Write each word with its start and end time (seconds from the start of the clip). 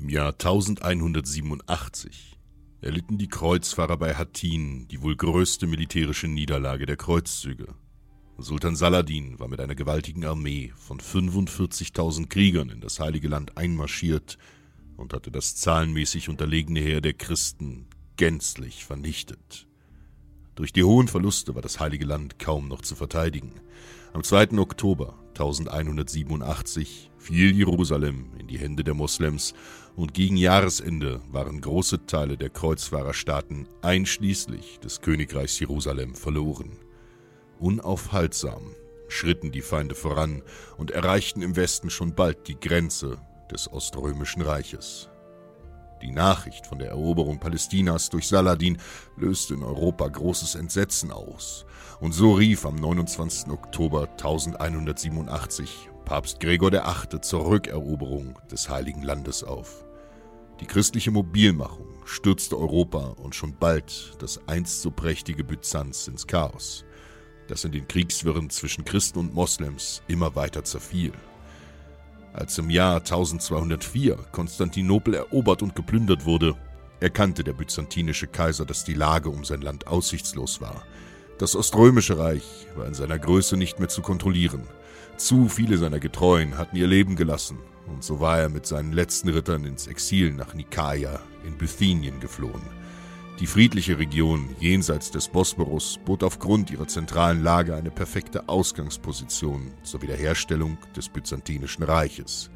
Im 0.00 0.08
Jahr 0.08 0.32
1187 0.32 2.38
erlitten 2.80 3.18
die 3.18 3.28
Kreuzfahrer 3.28 3.98
bei 3.98 4.14
Hattin 4.14 4.88
die 4.88 5.02
wohl 5.02 5.14
größte 5.14 5.66
militärische 5.66 6.26
Niederlage 6.26 6.86
der 6.86 6.96
Kreuzzüge. 6.96 7.74
Sultan 8.38 8.76
Saladin 8.76 9.38
war 9.38 9.48
mit 9.48 9.60
einer 9.60 9.74
gewaltigen 9.74 10.24
Armee 10.24 10.72
von 10.74 11.00
45.000 11.00 12.30
Kriegern 12.30 12.70
in 12.70 12.80
das 12.80 12.98
Heilige 12.98 13.28
Land 13.28 13.58
einmarschiert 13.58 14.38
und 14.96 15.12
hatte 15.12 15.30
das 15.30 15.56
zahlenmäßig 15.56 16.30
unterlegene 16.30 16.80
Heer 16.80 17.02
der 17.02 17.12
Christen 17.12 17.86
gänzlich 18.16 18.86
vernichtet. 18.86 19.68
Durch 20.60 20.74
die 20.74 20.84
hohen 20.84 21.08
Verluste 21.08 21.54
war 21.54 21.62
das 21.62 21.80
Heilige 21.80 22.04
Land 22.04 22.38
kaum 22.38 22.68
noch 22.68 22.82
zu 22.82 22.94
verteidigen. 22.94 23.54
Am 24.12 24.22
2. 24.22 24.58
Oktober 24.58 25.18
1187 25.28 27.10
fiel 27.16 27.56
Jerusalem 27.56 28.26
in 28.38 28.46
die 28.46 28.58
Hände 28.58 28.84
der 28.84 28.92
Moslems 28.92 29.54
und 29.96 30.12
gegen 30.12 30.36
Jahresende 30.36 31.22
waren 31.30 31.62
große 31.62 32.04
Teile 32.04 32.36
der 32.36 32.50
Kreuzfahrerstaaten 32.50 33.68
einschließlich 33.80 34.80
des 34.80 35.00
Königreichs 35.00 35.58
Jerusalem 35.58 36.14
verloren. 36.14 36.72
Unaufhaltsam 37.58 38.74
schritten 39.08 39.52
die 39.52 39.62
Feinde 39.62 39.94
voran 39.94 40.42
und 40.76 40.90
erreichten 40.90 41.40
im 41.40 41.56
Westen 41.56 41.88
schon 41.88 42.14
bald 42.14 42.48
die 42.48 42.60
Grenze 42.60 43.16
des 43.50 43.72
Oströmischen 43.72 44.42
Reiches. 44.42 45.08
Die 46.02 46.10
Nachricht 46.10 46.66
von 46.66 46.78
der 46.78 46.88
Eroberung 46.88 47.38
Palästinas 47.38 48.08
durch 48.08 48.26
Saladin 48.26 48.78
löste 49.16 49.54
in 49.54 49.62
Europa 49.62 50.08
großes 50.08 50.54
Entsetzen 50.54 51.12
aus, 51.12 51.66
und 52.00 52.12
so 52.12 52.32
rief 52.32 52.64
am 52.64 52.76
29. 52.76 53.50
Oktober 53.50 54.08
1187 54.12 55.90
Papst 56.06 56.40
Gregor 56.40 56.72
VIII. 56.72 57.20
zur 57.20 57.46
Rückeroberung 57.46 58.38
des 58.50 58.70
Heiligen 58.70 59.02
Landes 59.02 59.44
auf. 59.44 59.84
Die 60.60 60.66
christliche 60.66 61.10
Mobilmachung 61.10 61.86
stürzte 62.04 62.58
Europa 62.58 63.14
und 63.22 63.34
schon 63.34 63.56
bald 63.58 64.14
das 64.18 64.40
einst 64.48 64.82
so 64.82 64.90
prächtige 64.90 65.44
Byzanz 65.44 66.08
ins 66.08 66.26
Chaos, 66.26 66.84
das 67.48 67.64
in 67.64 67.72
den 67.72 67.86
Kriegswirren 67.86 68.48
zwischen 68.50 68.84
Christen 68.84 69.18
und 69.18 69.34
Moslems 69.34 70.02
immer 70.08 70.34
weiter 70.34 70.64
zerfiel. 70.64 71.12
Als 72.32 72.56
im 72.58 72.70
Jahr 72.70 72.98
1204 72.98 74.16
Konstantinopel 74.30 75.14
erobert 75.14 75.62
und 75.62 75.74
geplündert 75.74 76.24
wurde, 76.24 76.54
erkannte 77.00 77.42
der 77.42 77.54
byzantinische 77.54 78.26
Kaiser, 78.26 78.64
dass 78.64 78.84
die 78.84 78.94
Lage 78.94 79.30
um 79.30 79.44
sein 79.44 79.62
Land 79.62 79.86
aussichtslos 79.86 80.60
war. 80.60 80.84
Das 81.38 81.56
Oströmische 81.56 82.18
Reich 82.18 82.66
war 82.76 82.86
in 82.86 82.94
seiner 82.94 83.18
Größe 83.18 83.56
nicht 83.56 83.78
mehr 83.78 83.88
zu 83.88 84.02
kontrollieren. 84.02 84.62
Zu 85.16 85.48
viele 85.48 85.78
seiner 85.78 85.98
Getreuen 85.98 86.56
hatten 86.56 86.76
ihr 86.76 86.86
Leben 86.86 87.16
gelassen, 87.16 87.58
und 87.86 88.04
so 88.04 88.20
war 88.20 88.38
er 88.38 88.48
mit 88.48 88.66
seinen 88.66 88.92
letzten 88.92 89.30
Rittern 89.30 89.64
ins 89.64 89.86
Exil 89.86 90.32
nach 90.32 90.54
Nikaia 90.54 91.20
in 91.46 91.56
Bithynien 91.56 92.20
geflohen. 92.20 92.79
Die 93.40 93.46
friedliche 93.46 93.98
Region 93.98 94.54
jenseits 94.60 95.10
des 95.10 95.28
Bosporus 95.28 95.98
bot 96.04 96.22
aufgrund 96.22 96.70
ihrer 96.70 96.86
zentralen 96.86 97.42
Lage 97.42 97.74
eine 97.74 97.90
perfekte 97.90 98.50
Ausgangsposition 98.50 99.72
zur 99.82 100.02
Wiederherstellung 100.02 100.76
des 100.94 101.08
Byzantinischen 101.08 101.82
Reiches. 101.82 102.50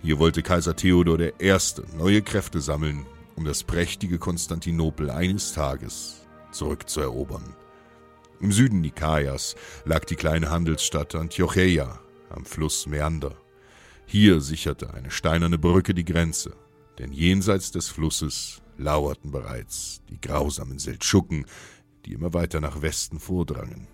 Hier 0.00 0.18
wollte 0.18 0.42
Kaiser 0.42 0.76
Theodor 0.76 1.20
I. 1.20 1.58
neue 1.98 2.22
Kräfte 2.22 2.62
sammeln, 2.62 3.04
um 3.36 3.44
das 3.44 3.64
prächtige 3.64 4.16
Konstantinopel 4.18 5.10
eines 5.10 5.52
Tages 5.52 6.26
zurückzuerobern. 6.52 7.54
Im 8.40 8.50
Süden 8.50 8.80
Nikaias 8.80 9.56
lag 9.84 10.06
die 10.06 10.16
kleine 10.16 10.50
Handelsstadt 10.50 11.14
Antiocheia 11.14 12.00
am 12.30 12.46
Fluss 12.46 12.86
Meander. 12.86 13.36
Hier 14.06 14.40
sicherte 14.40 14.94
eine 14.94 15.10
steinerne 15.10 15.58
Brücke 15.58 15.92
die 15.92 16.04
Grenze, 16.06 16.56
denn 16.98 17.12
jenseits 17.12 17.72
des 17.72 17.88
Flusses 17.88 18.62
lauerten 18.76 19.30
bereits 19.30 20.02
die 20.10 20.20
grausamen 20.20 20.78
Seldschuken, 20.78 21.46
die 22.04 22.12
immer 22.12 22.34
weiter 22.34 22.60
nach 22.60 22.82
Westen 22.82 23.20
vordrangen. 23.20 23.86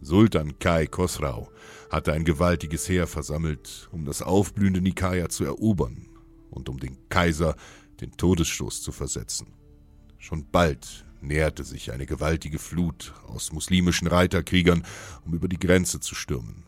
Sultan 0.00 0.58
Kai 0.58 0.86
Khosrau 0.86 1.50
hatte 1.90 2.12
ein 2.12 2.24
gewaltiges 2.24 2.88
Heer 2.88 3.06
versammelt, 3.06 3.88
um 3.92 4.04
das 4.04 4.20
aufblühende 4.20 4.80
Nikaia 4.80 5.28
zu 5.28 5.44
erobern 5.44 6.08
und 6.50 6.68
um 6.68 6.78
den 6.78 7.08
Kaiser 7.08 7.56
den 8.00 8.16
Todesstoß 8.16 8.82
zu 8.82 8.92
versetzen. 8.92 9.54
Schon 10.18 10.50
bald 10.50 11.06
näherte 11.20 11.64
sich 11.64 11.92
eine 11.92 12.06
gewaltige 12.06 12.58
Flut 12.58 13.14
aus 13.26 13.52
muslimischen 13.52 14.06
Reiterkriegern, 14.06 14.84
um 15.24 15.32
über 15.34 15.48
die 15.48 15.58
Grenze 15.58 16.00
zu 16.00 16.14
stürmen. 16.14 16.64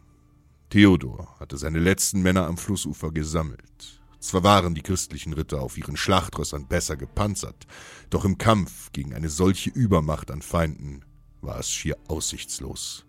Theodor 0.71 1.37
hatte 1.38 1.59
seine 1.59 1.78
letzten 1.78 2.23
Männer 2.23 2.47
am 2.47 2.56
Flussufer 2.56 3.12
gesammelt. 3.12 4.00
Zwar 4.19 4.43
waren 4.43 4.75
die 4.75 4.82
christlichen 4.82 5.32
Ritter 5.32 5.60
auf 5.60 5.77
ihren 5.77 5.97
Schlachtrössern 5.97 6.66
besser 6.66 6.97
gepanzert, 6.97 7.66
doch 8.10 8.25
im 8.25 8.38
Kampf 8.38 8.91
gegen 8.93 9.15
eine 9.15 9.28
solche 9.28 9.71
Übermacht 9.71 10.31
an 10.31 10.43
Feinden 10.43 11.04
war 11.43 11.59
es 11.59 11.71
schier 11.71 11.97
aussichtslos. 12.09 13.06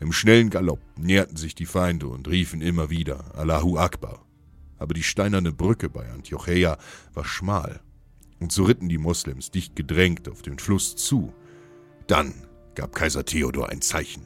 Im 0.00 0.12
schnellen 0.12 0.50
Galopp 0.50 0.80
näherten 0.96 1.36
sich 1.36 1.54
die 1.54 1.66
Feinde 1.66 2.06
und 2.06 2.28
riefen 2.28 2.60
immer 2.62 2.88
wieder 2.88 3.34
Allahu 3.36 3.78
Akbar. 3.78 4.24
Aber 4.78 4.94
die 4.94 5.02
steinerne 5.02 5.52
Brücke 5.52 5.88
bei 5.90 6.08
Antiocheia 6.10 6.78
war 7.14 7.24
schmal, 7.24 7.80
und 8.38 8.52
so 8.52 8.64
ritten 8.64 8.88
die 8.88 8.98
Moslems 8.98 9.50
dicht 9.50 9.74
gedrängt 9.74 10.28
auf 10.28 10.42
den 10.42 10.58
Fluss 10.60 10.94
zu. 10.94 11.34
Dann 12.06 12.32
gab 12.76 12.94
Kaiser 12.94 13.24
Theodor 13.24 13.70
ein 13.70 13.82
Zeichen. 13.82 14.24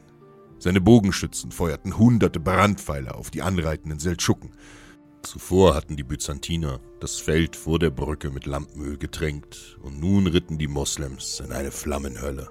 Seine 0.58 0.81
Bogenschützen 0.81 1.50
feuerten 1.50 1.96
hunderte 1.96 2.38
Brandpfeile 2.38 3.14
auf 3.14 3.31
die 3.31 3.42
anreitenden 3.42 3.98
Seldschuken. 3.98 4.50
Zuvor 5.22 5.74
hatten 5.74 5.96
die 5.96 6.02
Byzantiner 6.02 6.80
das 7.00 7.19
Feld 7.19 7.54
vor 7.54 7.78
der 7.78 7.90
Brücke 7.90 8.30
mit 8.30 8.44
Lampenöl 8.44 8.98
getränkt, 8.98 9.78
und 9.80 10.00
nun 10.00 10.26
ritten 10.26 10.58
die 10.58 10.66
Moslems 10.66 11.40
in 11.40 11.52
eine 11.52 11.70
Flammenhölle. 11.70 12.50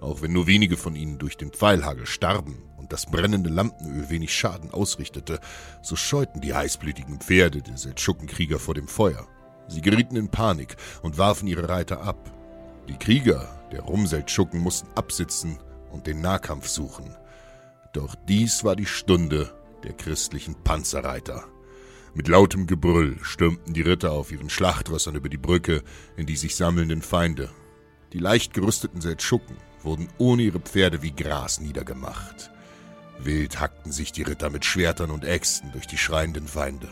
Auch 0.00 0.22
wenn 0.22 0.32
nur 0.32 0.46
wenige 0.46 0.76
von 0.76 0.96
ihnen 0.96 1.18
durch 1.18 1.36
den 1.36 1.50
Pfeilhagel 1.50 2.06
starben 2.06 2.62
und 2.78 2.92
das 2.92 3.06
brennende 3.06 3.50
Lampenöl 3.50 4.10
wenig 4.10 4.34
Schaden 4.34 4.70
ausrichtete, 4.70 5.40
so 5.82 5.96
scheuten 5.96 6.40
die 6.40 6.54
heißblütigen 6.54 7.20
Pferde 7.20 7.62
der 7.62 7.76
Seldschukenkrieger 7.76 8.58
vor 8.58 8.74
dem 8.74 8.88
Feuer. 8.88 9.26
Sie 9.68 9.80
gerieten 9.80 10.16
in 10.16 10.28
Panik 10.28 10.76
und 11.02 11.18
warfen 11.18 11.48
ihre 11.48 11.68
Reiter 11.68 12.02
ab. 12.02 12.32
Die 12.88 12.96
Krieger 12.96 13.48
der 13.72 13.82
Rumseldschuken 13.82 14.60
mussten 14.60 14.88
absitzen 14.94 15.58
und 15.90 16.06
den 16.06 16.20
Nahkampf 16.20 16.68
suchen. 16.68 17.16
Doch 17.92 18.14
dies 18.28 18.64
war 18.64 18.76
die 18.76 18.86
Stunde, 18.86 19.52
der 19.84 19.92
christlichen 19.92 20.54
Panzerreiter. 20.62 21.44
Mit 22.14 22.28
lautem 22.28 22.66
Gebrüll 22.66 23.16
stürmten 23.22 23.72
die 23.72 23.80
Ritter 23.80 24.12
auf 24.12 24.32
ihren 24.32 24.50
Schlachtrössern 24.50 25.14
über 25.14 25.30
die 25.30 25.38
Brücke 25.38 25.82
in 26.16 26.26
die 26.26 26.36
sich 26.36 26.56
sammelnden 26.56 27.00
Feinde. 27.00 27.50
Die 28.12 28.18
leicht 28.18 28.52
gerüsteten 28.52 29.00
Seldschuken 29.00 29.56
wurden 29.82 30.08
ohne 30.18 30.42
ihre 30.42 30.60
Pferde 30.60 31.02
wie 31.02 31.12
Gras 31.12 31.58
niedergemacht. 31.58 32.50
Wild 33.18 33.60
hackten 33.60 33.92
sich 33.92 34.12
die 34.12 34.22
Ritter 34.22 34.50
mit 34.50 34.64
Schwertern 34.64 35.10
und 35.10 35.24
Äxten 35.24 35.72
durch 35.72 35.86
die 35.86 35.96
schreienden 35.96 36.46
Feinde. 36.46 36.88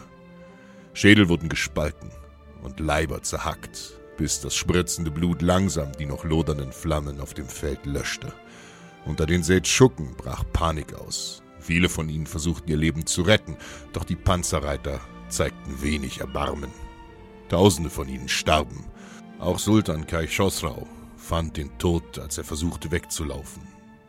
Schädel 0.94 1.28
wurden 1.28 1.50
gespalten 1.50 2.10
und 2.62 2.80
Leiber 2.80 3.22
zerhackt, 3.22 4.00
bis 4.16 4.40
das 4.40 4.54
spritzende 4.54 5.10
Blut 5.10 5.42
langsam 5.42 5.92
die 5.98 6.06
noch 6.06 6.24
lodernden 6.24 6.72
Flammen 6.72 7.20
auf 7.20 7.34
dem 7.34 7.46
Feld 7.46 7.84
löschte. 7.84 8.32
Unter 9.04 9.26
den 9.26 9.42
Seldschuken 9.42 10.14
brach 10.16 10.44
Panik 10.52 10.94
aus. 10.94 11.42
Viele 11.60 11.88
von 11.88 12.08
ihnen 12.08 12.26
versuchten 12.26 12.70
ihr 12.70 12.76
Leben 12.76 13.06
zu 13.06 13.22
retten, 13.22 13.56
doch 13.92 14.04
die 14.04 14.16
Panzerreiter 14.16 15.00
zeigten 15.28 15.82
wenig 15.82 16.20
Erbarmen. 16.20 16.70
Tausende 17.48 17.90
von 17.90 18.08
ihnen 18.08 18.28
starben. 18.28 18.86
Auch 19.38 19.58
Sultan 19.58 20.06
Kai 20.06 20.26
Khosrau 20.26 20.86
fand 21.16 21.56
den 21.56 21.76
Tod, 21.78 22.18
als 22.18 22.38
er 22.38 22.44
versuchte 22.44 22.90
wegzulaufen. 22.90 23.62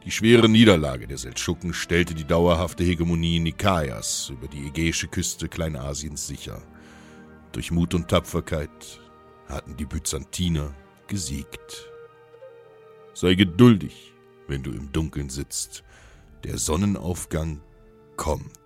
Die 0.05 0.11
schwere 0.11 0.49
Niederlage 0.49 1.07
der 1.07 1.19
Seldschuken 1.19 1.73
stellte 1.73 2.15
die 2.15 2.23
dauerhafte 2.23 2.83
Hegemonie 2.83 3.39
Nikaias 3.39 4.29
über 4.29 4.47
die 4.47 4.67
ägäische 4.67 5.07
Küste 5.07 5.47
Kleinasiens 5.47 6.25
sicher. 6.25 6.61
Durch 7.51 7.69
Mut 7.69 7.93
und 7.93 8.07
Tapferkeit 8.07 8.99
hatten 9.47 9.77
die 9.77 9.85
Byzantiner 9.85 10.73
gesiegt. 11.07 11.89
Sei 13.13 13.35
geduldig, 13.35 14.13
wenn 14.47 14.63
du 14.63 14.71
im 14.71 14.91
Dunkeln 14.91 15.29
sitzt. 15.29 15.83
Der 16.43 16.57
Sonnenaufgang 16.57 17.61
kommt. 18.17 18.60